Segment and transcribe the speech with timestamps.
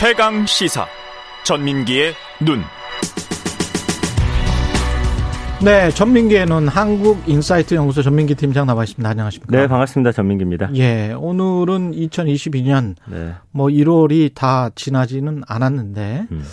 [0.00, 0.86] 최강 시사
[1.44, 2.62] 전민기의 눈.
[5.62, 9.06] 네, 전민기의 눈 한국 인사이트 연구소 전민기 팀장 나와 있습니다.
[9.06, 9.54] 안녕하십니까?
[9.54, 10.12] 네, 반갑습니다.
[10.12, 10.70] 전민기입니다.
[10.76, 13.34] 예, 오늘은 2022년 네.
[13.50, 16.44] 뭐 1월이 다 지나지는 않았는데 음.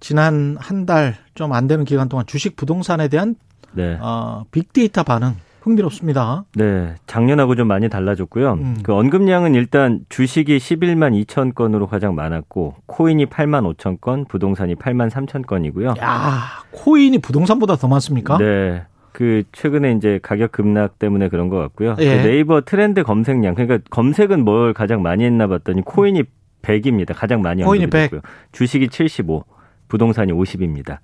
[0.00, 3.36] 지난 한 달 좀 안 되는 기간 동안 주식 부동산에 대한
[3.74, 3.96] 네.
[4.00, 5.36] 어, 빅데이터 반응
[5.68, 6.44] 흥미롭습니다.
[6.54, 8.52] 네, 작년하고 좀 많이 달라졌고요.
[8.54, 8.76] 음.
[8.82, 15.10] 그 언급량은 일단 주식이 11만 2천 건으로 가장 많았고 코인이 8만 5천 건, 부동산이 8만
[15.10, 15.94] 3천 건이고요.
[16.00, 18.38] 야, 코인이 부동산보다 더 많습니까?
[18.38, 18.84] 네.
[19.12, 21.96] 그 최근에 이제 가격 급락 때문에 그런 것 같고요.
[21.98, 22.22] 예.
[22.22, 26.22] 그 네이버 트렌드 검색량 그러니까 검색은 뭘 가장 많이 했나 봤더니 코인이
[26.62, 27.14] 100입니다.
[27.16, 28.10] 가장 많이 코인이 100.
[28.10, 28.20] 고요
[28.52, 29.44] 주식이 75,
[29.88, 30.98] 부동산이 50입니다.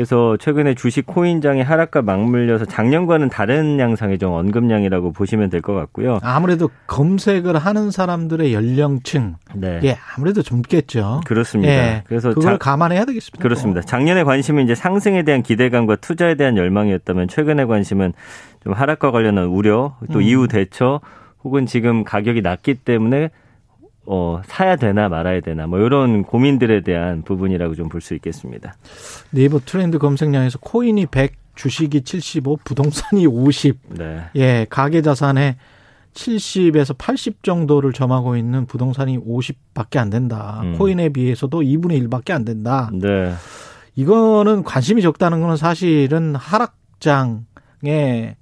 [0.00, 6.20] 그래서 최근에 주식 코인장의 하락과 맞물려서 작년과는 다른 양상의 좀 언급량이라고 보시면 될 것 같고요.
[6.22, 9.78] 아무래도 검색을 하는 사람들의 연령층, 네.
[9.84, 11.20] 예, 아무래도 젊겠죠.
[11.26, 11.70] 그렇습니다.
[11.70, 13.42] 예, 그래서 그걸 자, 감안해야 되겠습니다.
[13.42, 13.82] 그렇습니다.
[13.82, 18.14] 작년의 관심은 이제 상승에 대한 기대감과 투자에 대한 열망이었다면 최근의 관심은
[18.64, 20.22] 좀 하락과 관련한 우려, 또 음.
[20.22, 21.02] 이후 대처,
[21.44, 23.28] 혹은 지금 가격이 낮기 때문에
[24.12, 28.74] 어, 사야 되나 말아야 되나 뭐 이런 고민들에 대한 부분이라고 좀 볼 수 있겠습니다.
[29.30, 33.78] 네이버 트렌드 검색량에서 코인이 100, 주식이 75, 부동산이 50.
[33.90, 34.22] 네.
[34.34, 35.56] 예, 가계 자산의
[36.14, 40.60] 70에서 80 정도를 점하고 있는 부동산이 50밖에 안 된다.
[40.64, 40.76] 음.
[40.76, 42.90] 코인에 비해서도 2분의 1밖에 안 된다.
[42.92, 43.32] 네.
[43.94, 48.36] 이거는 관심이 적다는 거는 사실은 하락장에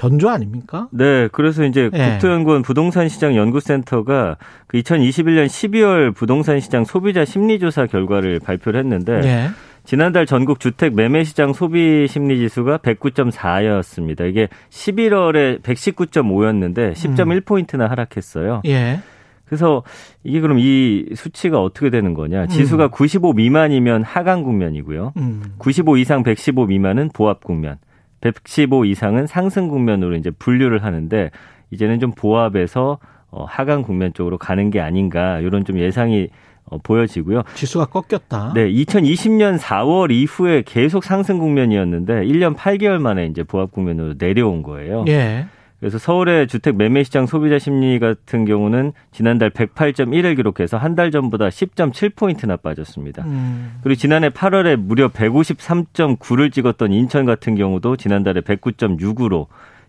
[0.00, 0.88] 전조 아닙니까?
[0.92, 2.12] 네, 그래서 이제 네.
[2.12, 9.48] 국토연구원 부동산 시장 연구센터가 그 2021년 12월 부동산 시장 소비자 심리조사 결과를 발표를 했는데 네.
[9.84, 14.26] 지난달 전국 주택 매매 시장 소비 심리 지수가 109.4였습니다.
[14.26, 18.62] 이게 11월에 119.5였는데 10.1 포인트나 하락했어요.
[18.64, 19.00] 예.
[19.44, 19.82] 그래서
[20.24, 22.46] 이게 그럼 이 수치가 어떻게 되는 거냐?
[22.46, 22.90] 지수가 음.
[22.90, 25.12] 95 미만이면 하강 국면이고요.
[25.18, 25.42] 음.
[25.58, 27.76] 95 이상 115 미만은 보합 국면.
[28.20, 31.30] 115 이상은 상승 국면으로 이제 분류를 하는데
[31.70, 32.98] 이제는 좀 보합에서
[33.30, 36.28] 어, 하강 국면 쪽으로 가는 게 아닌가 이런 좀 예상이
[36.64, 37.42] 어, 보여지고요.
[37.54, 38.52] 지수가 꺾였다.
[38.54, 45.04] 네, 2020년 4월 이후에 계속 상승 국면이었는데 1년 8개월 만에 이제 보합 국면으로 내려온 거예요.
[45.08, 45.46] 예.
[45.80, 51.48] 그래서 서울의 주택 매매 시장 소비자 심리 같은 경우는 지난달 108.1을 기록해서 한 달 전보다
[51.48, 53.24] 10.7포인트나 빠졌습니다.
[53.24, 53.78] 음.
[53.82, 59.46] 그리고 지난해 8월에 무려 153.9를 찍었던 인천 같은 경우도 지난달에 109.6으로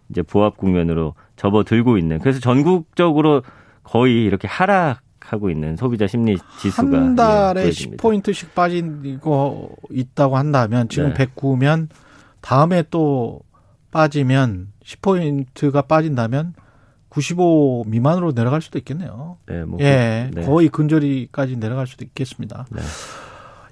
[0.09, 3.43] 이제 보합 국면으로 접어들고 있는 그래서 전국적으로
[3.83, 10.37] 거의 이렇게 하락 하고 있는 소비자 심리 지수가 한 달에 예, 10포인트씩 빠진 거 있다고
[10.37, 11.25] 한다면 지금 네.
[11.25, 11.87] 109면
[12.41, 13.41] 다음에 또
[13.91, 16.53] 빠지면 10포인트가 빠진다면
[17.09, 19.37] 95 미만으로 내려갈 수도 있겠네요.
[19.47, 20.45] 네, 뭐 예, 그, 네.
[20.45, 22.65] 거의 근저리까지 내려갈 수도 있겠습니다.
[22.71, 22.81] 네.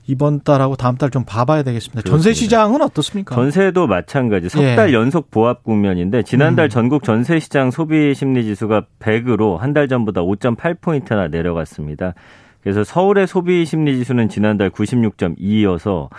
[0.07, 2.01] 이번 달하고 다음 달 좀 봐봐야 되겠습니다.
[2.01, 2.11] 그렇습니다.
[2.11, 3.35] 전세 시장은 어떻습니까?
[3.35, 4.49] 전세도 마찬가지.
[4.49, 4.93] 석달 예.
[4.93, 6.69] 연속 보합 국면인데 지난달 음.
[6.69, 12.15] 전국 전세 시장 소비 심리 지수가 100으로 한 달 전보다 5.8포인트나 내려갔습니다.
[12.63, 16.09] 그래서 서울의 소비 심리 지수는 지난달 96.2여서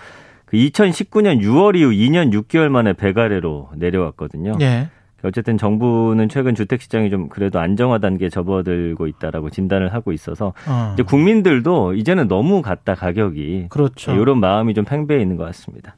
[0.51, 4.57] 그 2019년 6월 이후 2년 6개월 만에 배가래로 내려왔거든요.
[4.61, 4.89] 예.
[5.23, 10.91] 어쨌든 정부는 최근 주택 시장이 좀 그래도 안정화 단계에 접어들고 있다라고 진단을 하고 있어서 어.
[10.95, 14.13] 이제 국민들도 이제는 너무 갔다 가격이 그렇죠.
[14.13, 15.95] 이런 마음이 좀 팽배해 있는 것 같습니다.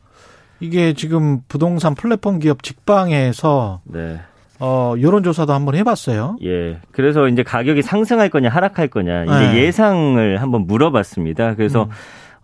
[0.60, 4.20] 이게 지금 부동산 플랫폼 기업 직방에서 네.
[4.58, 6.36] 어, 여론조사도 한번 해봤어요.
[6.44, 6.78] 예.
[6.90, 9.56] 그래서 이제 가격이 상승할 거냐, 하락할 거냐, 이제 네.
[9.62, 11.54] 예상을 한번 물어봤습니다.
[11.54, 11.90] 그래서 음.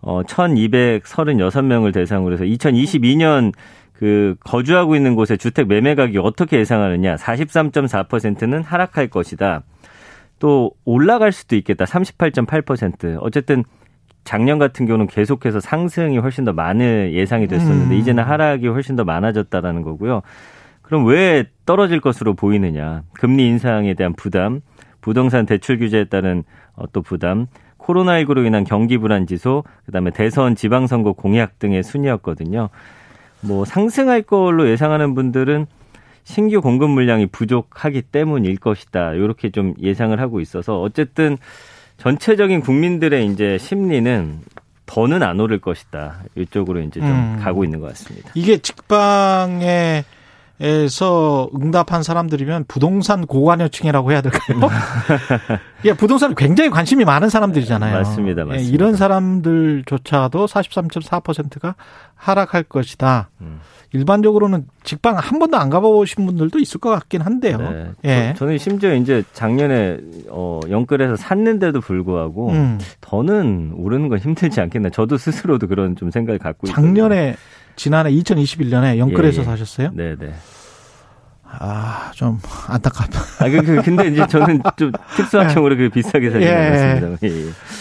[0.01, 3.53] 어 1,236명을 대상으로 해서 2022년
[3.93, 7.15] 그 거주하고 있는 곳의 주택 매매 가격이 어떻게 예상하느냐?
[7.15, 9.63] 43.4%는 하락할 것이다.
[10.39, 11.83] 또 올라갈 수도 있겠다.
[11.83, 13.17] 38.8%.
[13.19, 13.65] 어쨌든
[14.23, 17.99] 작년 같은 경우는 계속해서 상승이 훨씬 더 많은 예상이 됐었는데 음.
[17.99, 20.21] 이제는 하락이 훨씬 더 많아졌다라는 거고요.
[20.81, 23.03] 그럼 왜 떨어질 것으로 보이느냐?
[23.13, 24.61] 금리 인상에 대한 부담,
[25.01, 26.43] 부동산 대출 규제에 따른
[26.75, 27.47] 어, 또 부담,
[27.89, 32.69] 코로나19로 인한 경기 불안 지수, 그다음에 대선 지방선거 공약 등의 순이었거든요.
[33.41, 35.65] 뭐 상승할 걸로 예상하는 분들은
[36.23, 39.13] 신규 공급 물량이 부족하기 때문일 것이다.
[39.13, 41.37] 이렇게 좀 예상을 하고 있어서 어쨌든
[41.97, 44.39] 전체적인 국민들의 이제 심리는
[44.85, 46.19] 더는 안 오를 것이다.
[46.35, 47.39] 이쪽으로 이제 좀 음.
[47.41, 48.31] 가고 있는 것 같습니다.
[48.35, 50.03] 이게 직방의
[50.61, 54.59] 에서 응답한 사람들이면 부동산 고관여층이라고 해야 될까요?
[55.85, 57.93] 예, 부동산에 굉장히 관심이 많은 사람들이잖아요.
[57.95, 58.69] 맞습니다, 맞습니다.
[58.69, 61.75] 예, 이런 사람들조차도 43.4%가
[62.15, 63.29] 하락할 것이다.
[63.39, 63.61] 음.
[63.91, 67.57] 일반적으로는 직방 한 번도 안 가보신 분들도 있을 것 같긴 한데요.
[67.57, 67.91] 네.
[68.05, 68.33] 예.
[68.37, 69.97] 저, 는 심지어 이제 작년에
[70.29, 72.79] 어 영끌에서 샀는데도 불구하고 음.
[73.01, 74.89] 더는 오르는 건 힘들지 않겠나.
[74.89, 77.35] 저도 스스로도 그런 좀 생각을 갖고 작년에 있거든요.
[77.79, 79.45] 지난해 2021년에 영끌에서 예, 예.
[79.45, 79.91] 사셨어요?
[79.93, 80.33] 네, 네.
[81.45, 82.37] 아, 좀
[82.67, 83.19] 안타깝다.
[83.39, 87.17] 아, 그, 그 근데 이제 저는 좀 특수학형으로 그 비슷하게 살지 않았습니다.
[87.23, 87.29] 예.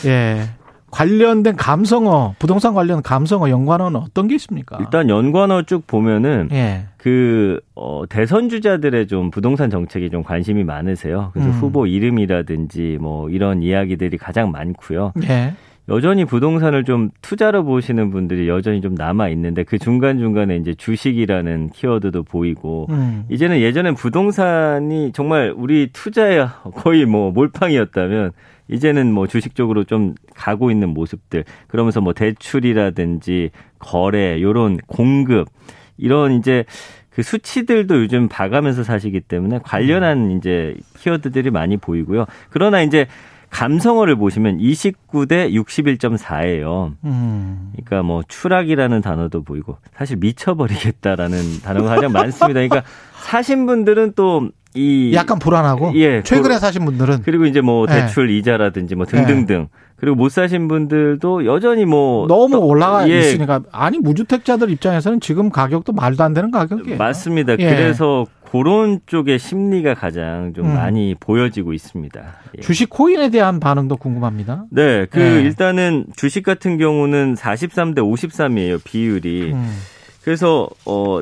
[0.05, 0.09] 예.
[0.09, 0.49] 예.
[0.93, 4.79] 관련된 감성어, 부동산 관련 감성어 연관어는 어떤 게 있습니까?
[4.81, 6.87] 일단 연관어 쭉 보면은 예.
[6.97, 11.31] 그 어, 대선 주자들의 좀 부동산 정책에 좀 관심이 많으세요.
[11.35, 11.55] 그래서 음.
[11.55, 15.13] 후보 이름이라든지 뭐 이런 이야기들이 가장 많고요.
[15.25, 15.55] 예.
[15.89, 21.71] 여전히 부동산을 좀 투자로 보시는 분들이 여전히 좀 남아 있는데 그 중간 중간에 이제 주식이라는
[21.71, 23.25] 키워드도 보이고 음.
[23.31, 28.33] 이제는 예전엔 부동산이 정말 우리 투자의 거의 뭐 몰빵이었다면
[28.69, 35.49] 이제는 뭐 주식 쪽으로 좀 가고 있는 모습들 그러면서 뭐 대출이라든지 거래 요런 공급
[35.97, 36.65] 이런 이제
[37.09, 42.27] 그 수치들도 요즘 봐가면서 사시기 때문에 관련한 이제 키워드들이 많이 보이고요.
[42.51, 43.07] 그러나 이제
[43.51, 46.95] 감성어를 보시면 29대 61.4예요.
[47.05, 47.73] 음.
[47.73, 52.61] 그러니까 뭐 추락이라는 단어도 보이고 사실 미쳐버리겠다라는 단어가 가장 많습니다.
[52.61, 52.83] 그러니까
[53.21, 57.93] 사신 분들은 또 이 약간 불안하고 예, 최근에 사신 분들은 그리고 이제 뭐 예.
[57.93, 58.37] 대출 네.
[58.37, 59.69] 이자라든지 뭐 등등등 네.
[59.97, 63.19] 그리고 못 사신 분들도 여전히 뭐 너무 올라가 예.
[63.19, 66.99] 있으니까 아니 무주택자들 입장에서는 지금 가격도 말도 안 되는 가격이에요.
[66.99, 67.55] 맞습니다.
[67.59, 67.69] 예.
[67.69, 70.75] 그래서 그런 쪽의 심리가 가장 좀 음.
[70.75, 72.21] 많이 보여지고 있습니다.
[72.57, 72.61] 예.
[72.63, 74.65] 주식 코인에 대한 반응도 궁금합니다.
[74.71, 75.43] 네, 그 예.
[75.43, 79.53] 일단은 주식 같은 경우는 43대 53이에요 비율이.
[79.53, 79.79] 음.
[80.23, 81.21] 그래서 어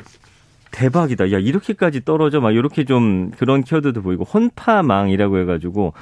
[0.71, 1.33] 대박이다.
[1.33, 5.95] 야 이렇게까지 떨어져 막 이렇게 좀 그런 키워드도 보이고 혼파망이라고 해가지고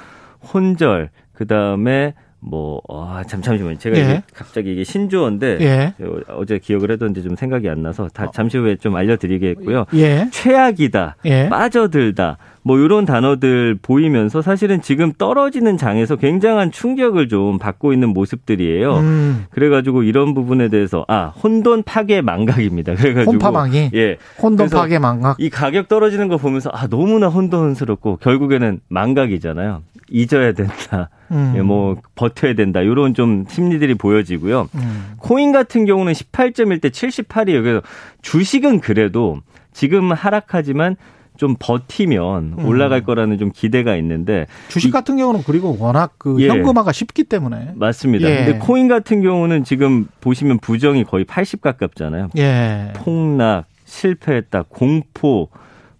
[0.53, 3.77] 혼절 그 다음에 뭐, 아, 잠, 잠시만요.
[3.77, 4.23] 제가 예.
[4.33, 5.93] 갑자기 이게 신조어인데, 예.
[6.29, 9.85] 어제 기억을 했던데 좀 생각이 안 나서, 다 잠시 후에 좀 알려드리겠고요.
[9.95, 10.27] 예.
[10.31, 11.49] 최악이다, 예.
[11.49, 12.37] 빠져들다,
[12.67, 18.97] 뭐 이런 단어들 보이면서 사실은 지금 떨어지는 장에서 굉장한 충격을 좀 받고 있는 모습들이에요.
[18.97, 19.45] 음.
[19.51, 22.95] 그래가지고 이런 부분에 대해서 아 혼돈 파괴 망각입니다.
[22.95, 28.79] 그래가지고 혼파망이 예 혼돈 파괴 망각 이 가격 떨어지는 거 보면서 아 너무나 혼돈스럽고 결국에는
[28.89, 29.83] 망각이잖아요.
[30.09, 31.09] 잊어야 된다.
[31.31, 31.53] 음.
[31.55, 32.81] 예, 뭐 버텨야 된다.
[32.81, 34.69] 이런 좀 심리들이 보여지고요.
[34.75, 35.13] 음.
[35.17, 37.63] 코인 같은 경우는 18.1대 78이에요.
[37.63, 37.81] 그래서
[38.21, 39.39] 주식은 그래도
[39.73, 40.95] 지금 하락하지만
[41.37, 42.65] 좀 버티면 음.
[42.65, 46.47] 올라갈 거라는 좀 기대가 있는데 주식 같은 경우는 그리고 워낙 그 예.
[46.47, 48.29] 현금화가 쉽기 때문에 맞습니다.
[48.29, 48.45] 예.
[48.45, 52.29] 근데 코인 같은 경우는 지금 보시면 부정이 거의 80 가깝잖아요.
[52.37, 52.93] 예.
[52.95, 55.49] 폭락, 실패했다, 공포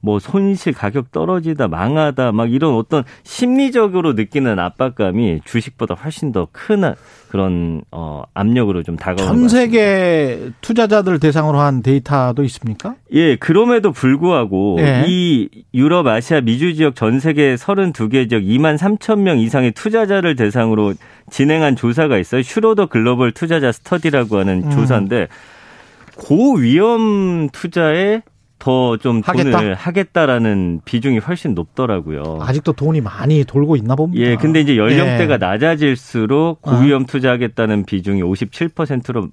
[0.05, 6.93] 뭐 손실 가격 떨어지다 망하다 막 이런 어떤 심리적으로 느끼는 압박감이 주식보다 훨씬 더 큰
[7.29, 12.95] 그런 어 압력으로 좀 다가오는 전 세계 투자자들 대상으로 한 데이터도 있습니까?
[13.11, 15.03] 예, 그럼에도 불구하고 예.
[15.07, 20.93] 이 유럽, 아시아, 미주 지역 전 세계 32개 지역 2만 3천 명 이상의 투자자를 대상으로
[21.29, 22.41] 진행한 조사가 있어요.
[22.41, 24.69] 슈로더 글로벌 투자자 스터디라고 하는 음.
[24.71, 25.27] 조사인데
[26.17, 28.21] 고위험 투자에
[28.65, 32.39] 더좀 돈을 하겠다라는 비중이 훨씬 높더라고요.
[32.41, 34.25] 아직도 돈이 많이 돌고 있나 봅니다.
[34.25, 35.37] 예, 근데 이제 연령대가 예.
[35.37, 37.05] 낮아질수록 고위험 어.
[37.05, 39.29] 투자하겠다는 비중이 57%로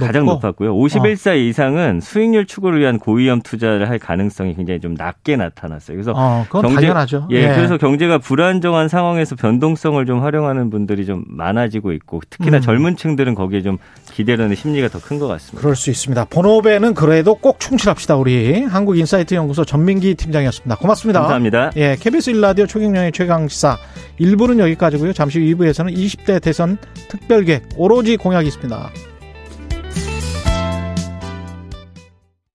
[0.00, 0.34] 가장 높고?
[0.34, 0.74] 높았고요.
[0.74, 1.34] 51세 어.
[1.34, 5.96] 이상은 수익률 추구를 위한 고위험 투자를 할 가능성이 굉장히 좀 낮게 나타났어요.
[5.96, 7.28] 그래서 어, 경제, 당연하죠.
[7.30, 12.60] 예, 예, 그래서 경제가 불안정한 상황에서 변동성을 좀 활용하는 분들이 좀 많아지고 있고 특히나 음.
[12.62, 13.76] 젊은 층들은 거기에 좀
[14.12, 15.60] 기대하는 심리가 더 큰 것 같습니다.
[15.60, 16.24] 그럴 수 있습니다.
[16.26, 18.16] 본업에는 그래도 꼭 충실합시다.
[18.16, 20.76] 우리 한국인사이트 연구소 전민기 팀장이었습니다.
[20.76, 21.20] 고맙습니다.
[21.20, 21.70] 감사합니다.
[21.76, 23.76] 예, KBS 1라디오 최경영의 최강 시사
[24.20, 25.12] 1부는 여기까지고요.
[25.12, 28.90] 잠시 후 2부에서는 20대 대선 특별계 오로지 공약이 있습니다.